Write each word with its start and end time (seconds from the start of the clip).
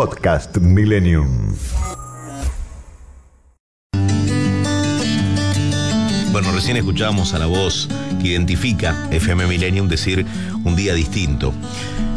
Podcast 0.00 0.56
Millennium. 0.56 1.54
Bueno, 6.32 6.52
recién 6.52 6.78
escuchábamos 6.78 7.34
a 7.34 7.38
la 7.38 7.44
voz 7.44 7.86
que 8.22 8.28
identifica 8.28 9.08
FM 9.10 9.46
Millennium 9.46 9.88
decir 9.88 10.24
un 10.64 10.74
día 10.74 10.94
distinto. 10.94 11.52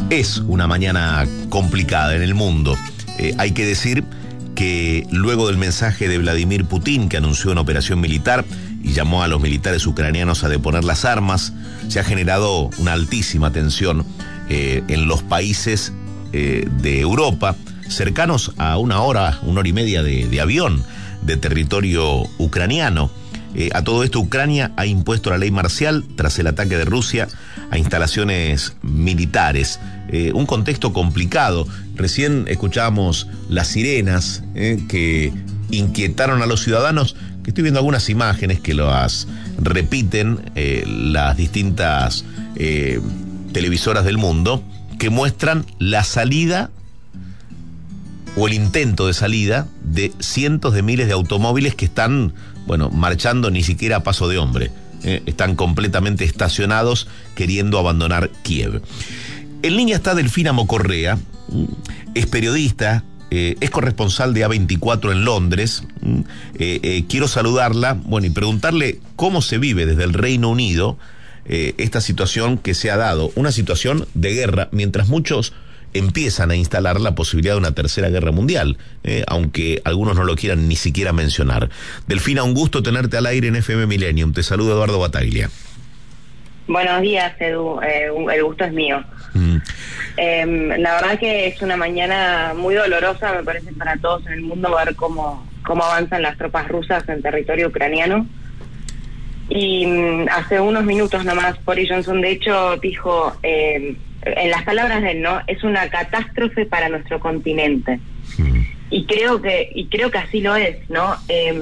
Es 0.09 0.37
una 0.37 0.65
mañana 0.65 1.27
complicada 1.49 2.15
en 2.15 2.21
el 2.21 2.35
mundo. 2.35 2.77
Eh, 3.17 3.35
hay 3.37 3.51
que 3.51 3.65
decir 3.65 4.05
que 4.55 5.05
luego 5.11 5.47
del 5.47 5.57
mensaje 5.57 6.07
de 6.07 6.19
Vladimir 6.19 6.63
Putin 6.63 7.09
que 7.09 7.17
anunció 7.17 7.51
una 7.51 7.59
operación 7.59 7.99
militar 7.99 8.45
y 8.81 8.93
llamó 8.93 9.23
a 9.23 9.27
los 9.27 9.41
militares 9.41 9.85
ucranianos 9.85 10.45
a 10.45 10.49
deponer 10.49 10.85
las 10.85 11.03
armas, 11.03 11.51
se 11.89 11.99
ha 11.99 12.05
generado 12.05 12.69
una 12.77 12.93
altísima 12.93 13.51
tensión 13.51 14.05
eh, 14.49 14.83
en 14.87 15.07
los 15.07 15.21
países 15.21 15.91
eh, 16.35 16.67
de 16.81 16.99
Europa, 16.99 17.55
cercanos 17.87 18.53
a 18.57 18.79
una 18.79 19.01
hora, 19.01 19.37
una 19.43 19.59
hora 19.59 19.69
y 19.69 19.73
media 19.73 20.01
de, 20.01 20.41
avión 20.41 20.83
de 21.21 21.37
territorio 21.37 22.23
ucraniano. 22.39 23.11
Eh, 23.53 23.69
a 23.75 23.83
todo 23.83 24.03
esto, 24.03 24.19
Ucrania 24.19 24.71
ha 24.75 24.87
impuesto 24.87 25.29
la 25.29 25.37
ley 25.37 25.51
marcial 25.51 26.03
tras 26.15 26.39
el 26.39 26.47
ataque 26.47 26.75
de 26.75 26.85
Rusia 26.85 27.27
a 27.69 27.77
instalaciones 27.77 28.75
militares. 28.81 29.79
Eh, 30.09 30.31
un 30.33 30.47
contexto 30.47 30.91
complicado. 30.91 31.67
Recién 31.95 32.45
escuchábamos 32.47 33.27
las 33.47 33.67
sirenas 33.67 34.43
que 34.55 35.31
inquietaron 35.69 36.41
a 36.41 36.47
los 36.47 36.63
ciudadanos, 36.63 37.15
que 37.43 37.51
estoy 37.51 37.61
viendo 37.61 37.79
algunas 37.79 38.09
imágenes 38.09 38.59
que 38.59 38.73
las 38.73 39.27
repiten 39.59 40.39
las 40.55 41.37
distintas 41.37 42.25
televisoras 43.53 44.03
del 44.03 44.17
mundo, 44.17 44.63
que 44.99 45.09
muestran 45.09 45.65
la 45.79 46.03
salida 46.03 46.71
o 48.35 48.47
el 48.47 48.53
intento 48.53 49.07
de 49.07 49.13
salida 49.13 49.67
de 49.83 50.11
cientos 50.19 50.73
de 50.73 50.81
miles 50.81 51.07
de 51.07 51.13
automóviles 51.13 51.75
que 51.75 51.85
están, 51.85 52.33
bueno, 52.65 52.89
marchando 52.89 53.51
ni 53.51 53.63
siquiera 53.63 53.97
a 53.97 54.03
paso 54.03 54.27
de 54.27 54.37
hombre. 54.37 54.71
eh, 55.05 55.21
están 55.25 55.57
completamente 55.57 56.23
estacionados 56.23 57.09
queriendo 57.35 57.77
abandonar 57.77 58.29
Kiev. 58.41 58.81
En 59.61 59.75
línea 59.75 59.97
está 59.97 60.15
Delfina 60.15 60.53
Mocorrea, 60.53 61.17
mm, 61.49 61.65
es 62.15 62.25
periodista, 62.27 63.03
eh, 63.29 63.57
es 63.59 63.69
corresponsal 63.69 64.33
de 64.33 64.45
A24 64.45 65.11
en 65.11 65.25
Londres. 65.25 65.83
mm, 65.99 66.21
eh, 66.55 67.03
quiero 67.09 67.27
saludarla, 67.27 67.95
bueno, 68.05 68.27
y 68.27 68.29
preguntarle 68.29 69.01
cómo 69.17 69.41
se 69.41 69.57
vive 69.57 69.85
desde 69.85 70.05
el 70.05 70.13
Reino 70.13 70.49
Unido 70.49 70.97
eh, 71.45 71.73
esta 71.77 72.01
situación 72.01 72.57
que 72.57 72.73
se 72.73 72.91
ha 72.91 72.97
dado, 72.97 73.31
una 73.35 73.51
situación 73.51 74.07
de 74.13 74.33
guerra, 74.33 74.69
mientras 74.71 75.07
muchos 75.07 75.53
empiezan 75.93 76.51
a 76.51 76.55
instalar 76.55 76.99
la 76.99 77.15
posibilidad 77.15 77.53
de 77.53 77.59
una 77.59 77.73
tercera 77.73 78.09
guerra 78.09 78.31
mundial, 78.31 78.77
eh, 79.03 79.23
aunque 79.27 79.81
algunos 79.85 80.15
no 80.15 80.23
lo 80.23 80.35
quieran 80.35 80.67
ni 80.67 80.75
siquiera 80.75 81.13
mencionar. 81.13 81.69
Delfina, 82.07 82.43
un 82.43 82.53
gusto 82.53 82.83
tenerte 82.83 83.17
al 83.17 83.25
aire 83.25 83.47
en 83.47 83.55
FM 83.55 83.85
Millennium. 83.85 84.33
Te 84.33 84.43
saluda 84.43 84.73
Eduardo 84.73 84.99
Bataglia. 84.99 85.49
Buenos 86.67 87.01
días, 87.01 87.33
Edu. 87.39 87.79
Eh, 87.81 88.09
el 88.33 88.43
gusto 88.43 88.63
es 88.63 88.73
mío. 88.73 89.03
Mm. 89.33 89.57
Eh, 90.17 90.75
la 90.79 90.95
verdad 90.95 91.19
que 91.19 91.47
es 91.47 91.61
una 91.61 91.75
mañana 91.75 92.53
muy 92.55 92.75
dolorosa, 92.75 93.33
me 93.33 93.43
parece, 93.43 93.73
para 93.73 93.97
todos 93.97 94.25
en 94.27 94.33
el 94.33 94.41
mundo 94.41 94.75
ver 94.75 94.95
cómo, 94.95 95.47
cómo 95.65 95.83
avanzan 95.83 96.21
las 96.21 96.37
tropas 96.37 96.67
rusas 96.67 97.07
en 97.09 97.21
territorio 97.21 97.67
ucraniano. 97.67 98.27
Y 99.49 99.85
mm, 99.85 100.27
hace 100.29 100.59
unos 100.59 100.83
minutos 100.83 101.25
nomás, 101.25 101.63
Boris 101.65 101.89
Johnson, 101.89 102.21
de 102.21 102.31
hecho, 102.31 102.77
dijo, 102.77 103.33
eh, 103.43 103.95
en 104.25 104.49
las 104.49 104.63
palabras 104.63 105.01
de 105.01 105.11
él, 105.11 105.21
¿no? 105.21 105.41
Es 105.47 105.63
una 105.63 105.89
catástrofe 105.89 106.65
para 106.65 106.89
nuestro 106.89 107.19
continente. 107.19 107.99
Y 108.89 109.05
creo 109.05 109.41
que 109.41 109.69
y 109.73 109.87
creo 109.87 110.11
que 110.11 110.19
así 110.19 110.39
lo 110.39 110.55
es, 110.55 110.89
¿no? 110.89 111.15
Eh, 111.27 111.59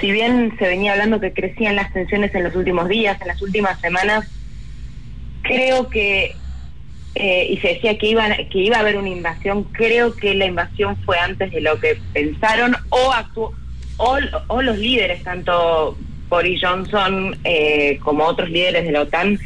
si 0.00 0.10
bien 0.10 0.54
se 0.58 0.66
venía 0.66 0.92
hablando 0.92 1.20
que 1.20 1.32
crecían 1.32 1.76
las 1.76 1.92
tensiones 1.92 2.34
en 2.34 2.44
los 2.44 2.56
últimos 2.56 2.88
días, 2.88 3.20
en 3.20 3.28
las 3.28 3.40
últimas 3.40 3.80
semanas, 3.80 4.28
creo 5.42 5.88
que 5.88 6.34
eh, 7.14 7.46
y 7.50 7.58
se 7.58 7.68
decía 7.68 7.96
que 7.96 8.08
iba 8.08 8.28
que 8.50 8.58
iba 8.58 8.76
a 8.76 8.80
haber 8.80 8.96
una 8.96 9.08
invasión, 9.08 9.64
creo 9.64 10.14
que 10.16 10.34
la 10.34 10.46
invasión 10.46 10.96
fue 11.04 11.18
antes 11.18 11.52
de 11.52 11.60
lo 11.60 11.78
que 11.78 11.96
pensaron 12.12 12.76
o 12.90 13.12
actuó 13.12 13.54
o, 13.96 14.18
o 14.48 14.62
los 14.62 14.76
líderes 14.76 15.22
tanto 15.22 15.96
Boris 16.34 16.60
Johnson 16.62 17.36
eh, 17.44 17.98
como 18.02 18.24
otros 18.24 18.50
líderes 18.50 18.84
de 18.84 18.92
la 18.92 19.02
OTAN 19.02 19.38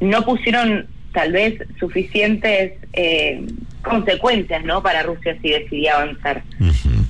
no 0.00 0.22
pusieron 0.22 0.86
tal 1.12 1.32
vez 1.32 1.54
suficientes 1.80 2.72
eh, 2.92 3.46
consecuencias 3.82 4.64
no 4.64 4.82
para 4.82 5.02
Rusia 5.02 5.36
si 5.40 5.50
decidía 5.50 5.94
avanzar. 5.94 6.42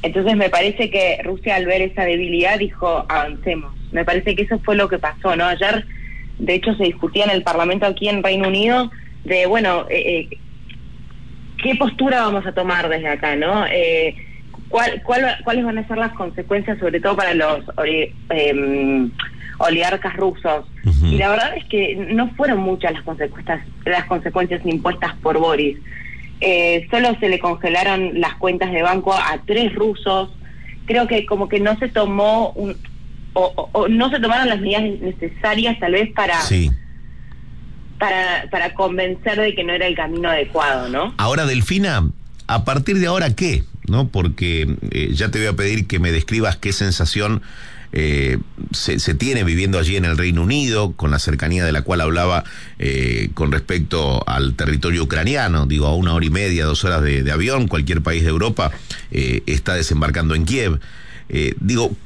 Entonces 0.02 0.36
me 0.36 0.48
parece 0.48 0.90
que 0.90 1.20
Rusia 1.24 1.56
al 1.56 1.66
ver 1.66 1.82
esa 1.82 2.04
debilidad 2.04 2.58
dijo 2.58 3.04
avancemos. 3.08 3.74
Me 3.92 4.04
parece 4.04 4.36
que 4.36 4.42
eso 4.42 4.58
fue 4.60 4.76
lo 4.76 4.88
que 4.88 4.98
pasó, 4.98 5.34
¿no? 5.34 5.46
Ayer, 5.46 5.84
de 6.38 6.54
hecho, 6.54 6.74
se 6.74 6.84
discutía 6.84 7.24
en 7.24 7.30
el 7.30 7.42
Parlamento 7.42 7.86
aquí 7.86 8.08
en 8.08 8.22
Reino 8.22 8.48
Unido 8.48 8.90
de, 9.24 9.46
bueno, 9.46 9.86
eh, 9.90 10.28
eh, 10.30 10.38
¿qué 11.62 11.74
postura 11.74 12.20
vamos 12.20 12.46
a 12.46 12.52
tomar 12.52 12.88
desde 12.88 13.08
acá, 13.08 13.34
no? 13.34 13.66
Eh, 13.66 14.14
¿cuál, 14.68 15.02
cuál, 15.02 15.36
¿Cuáles 15.44 15.64
van 15.64 15.78
a 15.78 15.86
ser 15.88 15.98
las 15.98 16.12
consecuencias, 16.12 16.78
sobre 16.78 17.00
todo 17.00 17.16
para 17.16 17.34
los 17.34 17.64
oli- 17.76 18.12
em, 18.30 19.10
oligarcas 19.58 20.14
rusos? 20.16 20.64
Y 21.02 21.16
la 21.16 21.28
verdad 21.30 21.56
es 21.56 21.64
que 21.66 21.94
no 22.10 22.30
fueron 22.36 22.58
muchas 22.60 22.92
las 22.92 23.02
consecuencias, 23.02 23.60
las 23.84 24.04
consecuencias 24.06 24.60
impuestas 24.64 25.14
por 25.22 25.38
Boris. 25.38 25.78
Eh, 26.40 26.86
solo 26.90 27.16
se 27.20 27.28
le 27.28 27.38
congelaron 27.38 28.20
las 28.20 28.34
cuentas 28.36 28.70
de 28.72 28.82
banco 28.82 29.12
a 29.12 29.38
tres 29.46 29.74
rusos. 29.74 30.30
Creo 30.86 31.06
que 31.06 31.26
como 31.26 31.48
que 31.48 31.60
no 31.60 31.76
se 31.78 31.88
tomó 31.88 32.50
un, 32.52 32.76
o, 33.34 33.52
o- 33.56 33.70
o 33.72 33.88
no 33.88 34.08
se 34.10 34.20
tomaron 34.20 34.48
las 34.48 34.60
medidas 34.60 34.82
necesarias 35.00 35.78
tal 35.80 35.92
vez 35.92 36.10
para 36.14 36.40
Sí. 36.42 36.70
para 37.98 38.48
para 38.50 38.74
convencer 38.74 39.40
de 39.40 39.54
que 39.54 39.64
no 39.64 39.72
era 39.72 39.86
el 39.86 39.94
camino 39.96 40.28
adecuado, 40.28 40.88
¿no? 40.88 41.14
Ahora, 41.18 41.44
Delfina, 41.46 42.08
¿a 42.46 42.64
partir 42.64 42.98
de 42.98 43.06
ahora 43.06 43.34
qué? 43.34 43.64
¿No? 43.88 44.08
Porque 44.08 44.76
eh, 44.90 45.10
ya 45.14 45.30
te 45.30 45.38
voy 45.38 45.48
a 45.48 45.54
pedir 45.54 45.86
que 45.86 45.98
me 45.98 46.12
describas 46.12 46.56
qué 46.56 46.72
sensación 46.72 47.42
eh, 47.92 48.38
se, 48.70 49.14
tiene 49.14 49.44
viviendo 49.44 49.78
allí 49.78 49.96
en 49.96 50.04
el 50.04 50.18
Reino 50.18 50.42
Unido, 50.42 50.92
con 50.92 51.10
la 51.10 51.18
cercanía 51.18 51.64
de 51.64 51.72
la 51.72 51.82
cual 51.82 52.02
hablaba 52.02 52.44
eh, 52.78 53.30
con 53.34 53.50
respecto 53.50 54.22
al 54.28 54.54
territorio 54.54 55.04
ucraniano. 55.04 55.66
Digo, 55.66 55.86
a 55.86 55.94
una 55.94 56.12
hora 56.12 56.26
y 56.26 56.30
media, 56.30 56.66
dos 56.66 56.84
horas 56.84 57.02
de, 57.02 57.22
de 57.22 57.32
avión, 57.32 57.66
cualquier 57.66 58.02
país 58.02 58.22
de 58.24 58.28
Europa 58.28 58.70
está 59.10 59.74
desembarcando 59.74 60.34
en 60.34 60.44
Kiev. 60.44 60.80
Digo, 61.60 61.96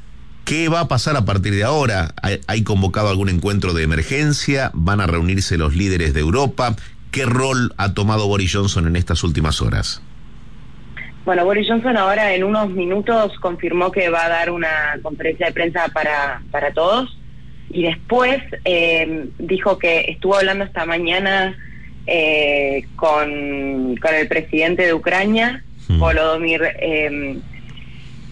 ¿Qué 0.44 0.68
va 0.68 0.80
a 0.80 0.88
pasar 0.88 1.16
a 1.16 1.24
partir 1.24 1.54
de 1.54 1.62
ahora? 1.62 2.14
¿Hay, 2.20 2.40
hay 2.48 2.64
convocado 2.64 3.08
algún 3.08 3.28
encuentro 3.28 3.74
de 3.74 3.84
emergencia? 3.84 4.72
¿Van 4.74 5.00
a 5.00 5.06
reunirse 5.06 5.56
los 5.56 5.76
líderes 5.76 6.14
de 6.14 6.20
Europa? 6.20 6.74
¿Qué 7.12 7.26
rol 7.26 7.72
ha 7.76 7.94
tomado 7.94 8.26
Boris 8.26 8.52
Johnson 8.52 8.86
en 8.86 8.96
estas 8.96 9.22
últimas 9.22 9.60
horas? 9.60 10.00
Bueno, 11.24 11.44
Boris 11.44 11.68
Johnson 11.68 11.96
ahora 11.96 12.34
en 12.34 12.42
unos 12.42 12.70
minutos 12.70 13.38
confirmó 13.40 13.92
que 13.92 14.08
va 14.08 14.26
a 14.26 14.28
dar 14.28 14.50
una 14.50 14.98
conferencia 15.02 15.46
de 15.46 15.52
prensa 15.52 15.88
para, 15.88 16.42
para 16.50 16.72
todos. 16.72 17.16
Y 17.70 17.84
después 17.84 18.38
eh, 18.64 19.26
dijo 19.38 19.78
que 19.78 20.00
estuvo 20.08 20.36
hablando 20.36 20.64
esta 20.64 20.84
mañana 20.84 21.56
eh, 22.06 22.84
con, 22.96 23.96
con 23.96 24.14
el 24.14 24.26
presidente 24.28 24.84
de 24.84 24.94
Ucrania, 24.94 25.62
Volodymyr, 25.98 26.62
eh, 26.80 27.36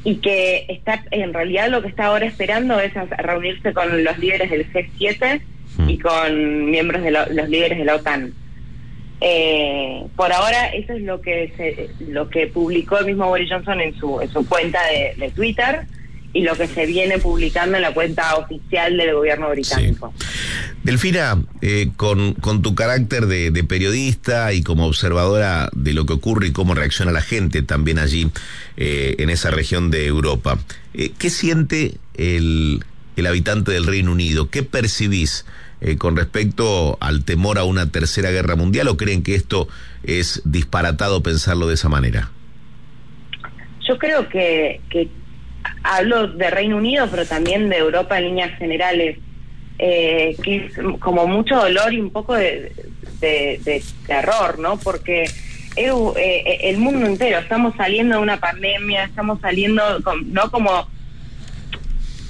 y 0.02 0.16
que 0.16 0.64
está 0.68 1.02
en 1.10 1.32
realidad 1.32 1.68
lo 1.68 1.82
que 1.82 1.88
está 1.88 2.06
ahora 2.06 2.26
esperando 2.26 2.80
es 2.80 2.92
reunirse 3.18 3.72
con 3.72 4.02
los 4.02 4.18
líderes 4.18 4.50
del 4.50 4.70
G7 4.72 5.40
y 5.88 5.98
con 5.98 6.70
miembros 6.70 7.02
de 7.02 7.10
lo- 7.12 7.26
los 7.32 7.48
líderes 7.48 7.78
de 7.78 7.84
la 7.84 7.94
OTAN. 7.96 8.32
Eh, 9.20 10.06
por 10.16 10.32
ahora 10.32 10.68
eso 10.68 10.94
es 10.94 11.02
lo 11.02 11.20
que 11.20 11.52
se, 11.56 11.90
lo 12.10 12.28
que 12.30 12.46
publicó 12.46 12.98
el 12.98 13.06
mismo 13.06 13.26
Boris 13.26 13.50
Johnson 13.50 13.80
en 13.80 13.94
su 13.98 14.20
en 14.20 14.30
su 14.30 14.46
cuenta 14.48 14.80
de, 14.86 15.14
de 15.16 15.30
Twitter 15.30 15.86
y 16.32 16.42
lo 16.42 16.54
que 16.56 16.66
se 16.66 16.86
viene 16.86 17.18
publicando 17.18 17.76
en 17.76 17.82
la 17.82 17.92
cuenta 17.92 18.36
oficial 18.36 18.96
del 18.96 19.14
gobierno 19.14 19.50
británico. 19.50 20.12
Delfina, 20.82 21.42
eh, 21.60 21.90
con, 21.96 22.34
con, 22.34 22.62
tu 22.62 22.74
carácter 22.74 23.26
de, 23.26 23.64
periodista 23.64 24.52
y 24.52 24.62
como 24.62 24.86
observadora 24.86 25.68
de 25.72 25.92
lo 25.92 26.06
que 26.06 26.14
ocurre 26.14 26.48
y 26.48 26.52
cómo 26.52 26.74
reacciona 26.74 27.12
la 27.12 27.20
gente 27.20 27.62
también 27.62 27.98
allí 27.98 28.30
eh, 28.76 29.16
en 29.18 29.28
esa 29.28 29.50
región 29.50 29.90
de 29.90 30.06
Europa, 30.06 30.58
eh, 30.94 31.12
¿qué 31.18 31.30
siente 31.30 31.96
el, 32.14 32.84
el, 33.16 33.26
habitante 33.26 33.72
del 33.72 33.86
Reino 33.86 34.12
Unido? 34.12 34.50
¿Qué 34.50 34.62
percibís 34.62 35.44
con 35.98 36.16
respecto 36.16 36.98
al 37.00 37.24
temor 37.24 37.58
a 37.58 37.64
una 37.64 37.90
tercera 37.90 38.30
guerra 38.30 38.54
mundial 38.54 38.88
o 38.88 38.96
creen 38.96 39.22
que 39.22 39.34
esto 39.34 39.68
es 40.02 40.42
disparatado 40.44 41.22
pensarlo 41.22 41.68
de 41.68 41.74
esa 41.74 41.88
manera? 41.88 42.30
Yo 43.88 43.98
creo 43.98 44.28
que, 44.28 44.80
hablo 45.82 46.28
de 46.28 46.50
Reino 46.50 46.76
Unido, 46.76 47.08
pero 47.10 47.26
también 47.26 47.68
de 47.68 47.78
Europa 47.78 48.18
en 48.18 48.24
líneas 48.24 48.56
generales, 48.58 49.18
eh, 49.78 50.36
que 50.42 50.66
es 50.66 50.72
como 51.00 51.26
mucho 51.26 51.56
dolor 51.56 51.92
y 51.92 52.00
un 52.00 52.10
poco 52.10 52.34
de, 52.34 52.72
terror, 54.06 54.58
¿no? 54.58 54.78
Porque 54.78 55.24
eh, 55.76 56.58
el 56.62 56.78
mundo 56.78 57.06
entero, 57.06 57.38
estamos 57.38 57.74
saliendo 57.76 58.16
de 58.16 58.22
una 58.22 58.38
pandemia, 58.38 59.04
estamos 59.04 59.40
saliendo, 59.40 59.82
no 60.26 60.50
como... 60.50 60.88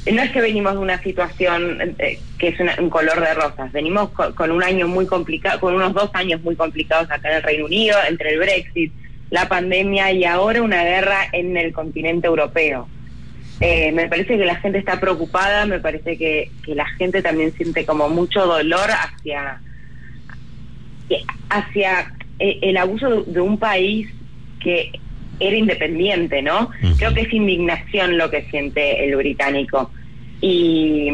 No 0.06 0.22
es 0.22 0.30
que 0.30 0.40
venimos 0.40 0.72
de 0.72 0.78
una 0.78 1.02
situación 1.02 1.94
eh, 1.98 2.18
que 2.38 2.48
es 2.48 2.78
un 2.78 2.88
color 2.88 3.20
de 3.20 3.34
rosas, 3.34 3.70
venimos 3.70 4.10
con, 4.10 4.50
un 4.50 4.62
año 4.62 4.88
muy 4.88 5.06
complicado, 5.06 5.60
con 5.60 5.74
unos 5.74 5.92
dos 5.92 6.10
años 6.14 6.40
muy 6.42 6.56
complicados 6.56 7.10
acá 7.10 7.28
en 7.28 7.36
el 7.36 7.42
Reino 7.42 7.66
Unido, 7.66 7.98
entre 8.08 8.32
el 8.32 8.38
Brexit, 8.38 8.92
la 9.30 9.46
pandemia 9.48 10.10
y 10.12 10.24
ahora 10.24 10.62
una 10.62 10.82
guerra 10.82 11.28
en 11.32 11.56
el 11.56 11.72
continente 11.72 12.26
europeo. 12.26 12.88
Eh, 13.60 13.92
me 13.92 14.08
parece 14.08 14.38
que 14.38 14.44
la 14.46 14.56
gente 14.56 14.78
está 14.78 14.98
preocupada, 14.98 15.66
me 15.66 15.80
parece 15.80 16.16
que, 16.16 16.50
la 16.66 16.86
gente 16.86 17.20
también 17.20 17.52
siente 17.52 17.84
como 17.84 18.08
mucho 18.08 18.46
dolor 18.46 18.88
hacia, 18.90 19.60
hacia 21.50 22.14
eh, 22.38 22.58
el 22.62 22.78
abuso 22.78 23.22
de, 23.22 23.40
un 23.40 23.58
país 23.58 24.08
que 24.62 24.92
era 25.40 25.56
independiente, 25.56 26.42
¿no? 26.42 26.70
Creo 26.98 27.14
que 27.14 27.22
es 27.22 27.32
indignación 27.32 28.18
lo 28.18 28.30
que 28.30 28.42
siente 28.50 29.04
el 29.04 29.16
británico. 29.16 29.90
Y, 30.40 31.08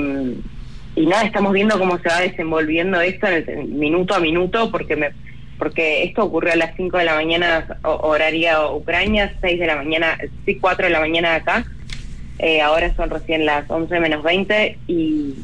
y 0.96 1.06
nada, 1.06 1.22
estamos 1.22 1.52
viendo 1.52 1.78
cómo 1.78 1.98
se 1.98 2.08
va 2.08 2.20
desenvolviendo 2.20 3.00
esto 3.00 3.26
en 3.28 3.78
minuto 3.78 4.14
a 4.14 4.20
minuto, 4.20 4.70
porque 4.70 4.96
me, 4.96 5.10
porque 5.58 6.04
esto 6.04 6.24
ocurrió 6.24 6.52
a 6.52 6.56
las 6.56 6.76
5 6.76 6.98
de 6.98 7.04
la 7.04 7.14
mañana 7.14 7.66
horaria 7.82 8.68
Ucrania, 8.70 9.34
6 9.40 9.58
de 9.58 9.66
la 9.66 9.76
mañana, 9.76 10.18
sí, 10.44 10.56
4 10.56 10.86
de 10.86 10.92
la 10.92 11.00
mañana 11.00 11.34
acá, 11.36 11.64
eh, 12.38 12.60
ahora 12.60 12.94
son 12.94 13.10
recién 13.10 13.46
las 13.46 13.68
11 13.70 13.98
menos 14.00 14.22
20 14.22 14.78
y 14.86 15.34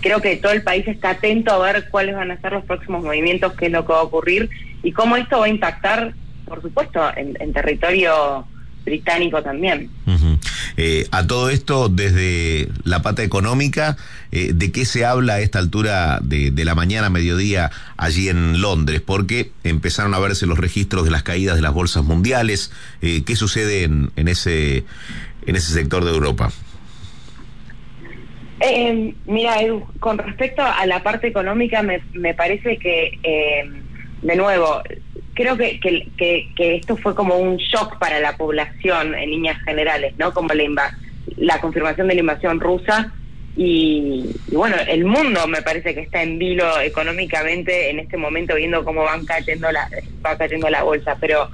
creo 0.00 0.20
que 0.20 0.36
todo 0.36 0.52
el 0.52 0.62
país 0.62 0.86
está 0.86 1.10
atento 1.10 1.52
a 1.52 1.72
ver 1.72 1.88
cuáles 1.90 2.14
van 2.14 2.30
a 2.30 2.40
ser 2.40 2.52
los 2.52 2.64
próximos 2.64 3.02
movimientos, 3.02 3.54
qué 3.54 3.66
es 3.66 3.72
lo 3.72 3.84
que 3.84 3.92
va 3.92 4.00
a 4.00 4.04
ocurrir 4.04 4.48
y 4.82 4.92
cómo 4.92 5.16
esto 5.16 5.40
va 5.40 5.46
a 5.46 5.50
impactar, 5.50 6.12
por 6.48 6.62
supuesto, 6.62 7.00
en, 7.16 7.52
territorio 7.52 8.46
británico 8.84 9.42
también. 9.42 9.90
Eh, 10.76 11.06
a 11.10 11.26
todo 11.26 11.50
esto, 11.50 11.88
desde 11.88 12.68
la 12.84 13.02
pata 13.02 13.22
económica, 13.22 13.96
eh, 14.32 14.52
¿de 14.54 14.72
qué 14.72 14.84
se 14.86 15.04
habla 15.04 15.34
a 15.34 15.40
esta 15.40 15.58
altura 15.58 16.20
de, 16.22 16.52
la 16.64 16.74
mañana, 16.74 17.10
mediodía, 17.10 17.70
allí 17.96 18.28
en 18.28 18.60
Londres? 18.60 19.02
Porque 19.04 19.50
empezaron 19.64 20.14
a 20.14 20.18
verse 20.18 20.46
los 20.46 20.58
registros 20.58 21.04
de 21.04 21.10
las 21.10 21.22
caídas 21.22 21.56
de 21.56 21.62
las 21.62 21.74
bolsas 21.74 22.04
mundiales. 22.04 22.72
¿Qué 23.00 23.36
sucede 23.36 23.84
en, 23.84 24.10
en, 24.16 24.28
ese, 24.28 24.84
en 25.46 25.56
ese 25.56 25.72
sector 25.72 26.04
de 26.04 26.12
Europa? 26.12 26.50
Eh, 28.60 29.14
mira, 29.26 29.56
con 30.00 30.18
respecto 30.18 30.62
a 30.62 30.84
la 30.86 31.02
parte 31.02 31.28
económica, 31.28 31.82
me, 31.82 32.02
me 32.12 32.34
parece 32.34 32.78
que, 32.78 33.18
eh, 33.22 33.70
de 34.22 34.36
nuevo, 34.36 34.82
creo 35.38 35.56
que, 35.56 35.78
que, 35.78 36.48
que, 36.56 36.74
esto 36.74 36.96
fue 36.96 37.14
como 37.14 37.36
un 37.36 37.58
shock 37.58 37.96
para 37.98 38.18
la 38.18 38.36
población 38.36 39.14
en 39.14 39.30
líneas 39.30 39.62
generales, 39.62 40.14
¿no? 40.18 40.34
Como 40.34 40.52
la, 40.52 40.98
la 41.36 41.60
confirmación 41.60 42.08
de 42.08 42.14
la 42.14 42.20
invasión 42.20 42.58
rusa. 42.58 43.12
Y, 43.56 44.34
bueno, 44.50 44.74
el 44.88 45.04
mundo 45.04 45.46
me 45.46 45.62
parece 45.62 45.94
que 45.94 46.00
está 46.00 46.24
en 46.24 46.40
vilo 46.40 46.80
económicamente 46.80 47.88
en 47.88 48.00
este 48.00 48.16
momento, 48.16 48.56
viendo 48.56 48.84
cómo 48.84 49.04
van 49.04 49.24
cayendo 49.26 49.70
la, 49.70 49.88
va 50.26 50.36
cayendo 50.36 50.68
la 50.68 50.82
bolsa. 50.82 51.16
Pero. 51.20 51.48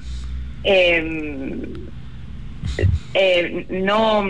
Eh, 0.64 1.60
eh, 3.12 3.66
no 3.68 4.26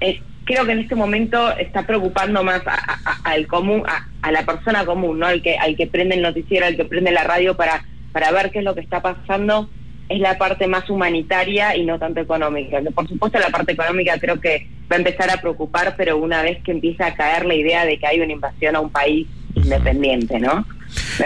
eh, 0.00 0.22
creo 0.44 0.64
que 0.64 0.72
en 0.72 0.78
este 0.78 0.94
momento 0.94 1.50
está 1.56 1.84
preocupando 1.84 2.44
más 2.44 2.62
al 3.24 3.48
común, 3.48 3.82
a, 3.86 4.30
la 4.30 4.46
persona 4.46 4.86
común, 4.86 5.18
¿no? 5.18 5.26
Al 5.26 5.42
que, 5.42 5.56
al 5.56 5.76
que 5.76 5.88
prende 5.88 6.14
el 6.14 6.22
noticiero, 6.22 6.66
al 6.66 6.76
que 6.76 6.84
prende 6.84 7.10
la 7.10 7.24
radio 7.24 7.56
para, 7.56 7.84
para 8.14 8.30
ver 8.30 8.52
qué 8.52 8.60
es 8.60 8.64
lo 8.64 8.76
que 8.76 8.80
está 8.80 9.02
pasando, 9.02 9.68
es 10.08 10.20
la 10.20 10.38
parte 10.38 10.68
más 10.68 10.88
humanitaria 10.88 11.76
y 11.76 11.84
no 11.84 11.98
tanto 11.98 12.20
económica. 12.20 12.78
Por 12.94 13.08
supuesto 13.08 13.40
la 13.40 13.50
parte 13.50 13.72
económica 13.72 14.16
creo 14.20 14.40
que 14.40 14.68
va 14.90 14.94
a 14.94 14.98
empezar 15.00 15.30
a 15.30 15.40
preocupar, 15.40 15.96
pero 15.96 16.16
una 16.16 16.40
vez 16.42 16.62
que 16.62 16.70
empieza 16.70 17.06
a 17.06 17.14
caer 17.16 17.44
la 17.44 17.56
idea 17.56 17.84
de 17.84 17.98
que 17.98 18.06
hay 18.06 18.20
una 18.20 18.32
invasión 18.32 18.76
a 18.76 18.80
un 18.80 18.90
país 18.90 19.26
independiente, 19.56 20.38
¿no? 20.38 20.64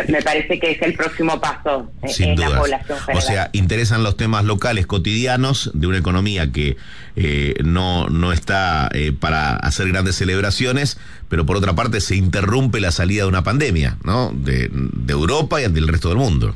me 0.08 0.22
parece 0.22 0.58
que 0.58 0.70
es 0.70 0.82
el 0.82 0.94
próximo 0.94 1.38
paso 1.40 1.90
en 2.02 2.40
la 2.40 2.58
población 2.58 2.98
general. 3.00 3.16
O 3.16 3.20
sea, 3.20 3.50
interesan 3.52 4.02
los 4.02 4.16
temas 4.16 4.44
locales 4.44 4.86
cotidianos 4.86 5.70
de 5.74 5.86
una 5.86 5.98
economía 5.98 6.50
que 6.50 6.78
eh, 7.16 7.54
no, 7.64 8.08
no 8.08 8.32
está 8.32 8.88
eh, 8.94 9.12
para 9.12 9.56
hacer 9.56 9.88
grandes 9.88 10.16
celebraciones, 10.16 10.98
pero 11.28 11.44
por 11.44 11.56
otra 11.56 11.74
parte 11.74 12.00
se 12.00 12.16
interrumpe 12.16 12.80
la 12.80 12.92
salida 12.92 13.24
de 13.24 13.28
una 13.28 13.42
pandemia, 13.42 13.98
¿no? 14.04 14.32
De, 14.32 14.70
Europa 15.08 15.60
y 15.60 15.68
del 15.68 15.88
resto 15.88 16.10
del 16.10 16.18
mundo. 16.18 16.54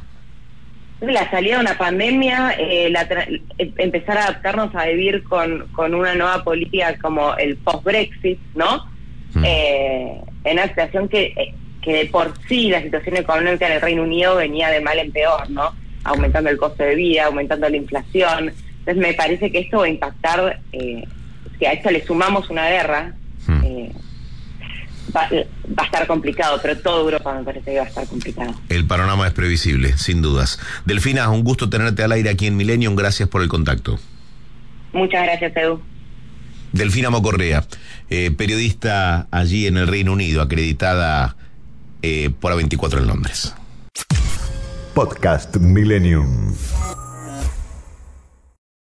La 1.02 1.30
salida 1.30 1.56
de 1.56 1.60
una 1.62 1.76
pandemia, 1.76 2.54
eh, 2.58 2.92
empezar 3.58 4.18
a 4.18 4.24
adaptarnos 4.24 4.74
a 4.74 4.86
vivir 4.86 5.24
con, 5.24 5.66
con 5.72 5.94
una 5.94 6.14
nueva 6.14 6.44
política 6.44 6.96
como 7.02 7.34
el 7.36 7.56
post-Brexit, 7.56 8.38
¿no? 8.54 8.90
Mm. 9.34 9.44
en 9.44 10.52
una 10.52 10.68
situación 10.68 11.08
que 11.08 11.54
que 11.82 11.92
de 11.92 12.06
por 12.06 12.32
sí 12.48 12.70
la 12.70 12.80
situación 12.80 13.16
económica 13.16 13.66
en 13.66 13.72
el 13.74 13.80
Reino 13.80 14.04
Unido 14.04 14.36
venía 14.36 14.70
de 14.70 14.80
mal 14.80 14.98
en 14.98 15.12
peor, 15.12 15.50
¿no? 15.50 15.74
Aumentando 16.04 16.48
el 16.48 16.56
costo 16.56 16.82
de 16.82 16.94
vida, 16.94 17.26
aumentando 17.26 17.68
la 17.68 17.76
inflación. 17.76 18.52
Entonces 18.78 18.96
me 18.96 19.12
parece 19.14 19.50
que 19.50 19.58
esto 19.58 19.78
va 19.78 19.86
a 19.86 19.88
impactar, 19.88 20.60
eh, 20.72 21.04
si 21.58 21.66
a 21.66 21.72
esto 21.72 21.90
le 21.90 22.04
sumamos 22.04 22.48
una 22.50 22.68
guerra, 22.68 23.14
hmm. 23.46 23.86
Va, 25.14 25.28
a 25.76 25.84
estar 25.84 26.06
complicado, 26.06 26.58
pero 26.62 26.78
toda 26.78 27.00
Europa 27.00 27.34
me 27.34 27.44
parece 27.44 27.72
que 27.72 27.78
va 27.78 27.84
a 27.84 27.88
estar 27.88 28.06
complicado. 28.06 28.54
El 28.68 28.86
panorama 28.86 29.26
es 29.26 29.32
previsible, 29.32 29.96
sin 29.98 30.22
dudas. 30.22 30.58
Delfina, 30.84 31.28
un 31.30 31.44
gusto 31.44 31.68
tenerte 31.68 32.02
al 32.02 32.12
aire 32.12 32.30
aquí 32.30 32.46
en 32.46 32.56
Millennium, 32.56 32.96
gracias 32.96 33.28
por 33.28 33.42
el 33.42 33.48
contacto. 33.48 33.98
Muchas 34.92 35.22
gracias, 35.24 35.56
Edu. 35.56 35.80
Delfina 36.72 37.10
Mocorrea, 37.10 37.64
eh, 38.08 38.30
periodista 38.30 39.26
allí 39.30 39.66
en 39.66 39.76
el 39.76 39.86
Reino 39.86 40.12
Unido, 40.12 40.40
acreditada 40.40 41.36
eh, 42.00 42.30
por 42.40 42.52
A24 42.52 42.98
en 42.98 43.06
Londres. 43.06 43.54
Podcast 44.94 45.56
Millennium. 45.56 46.54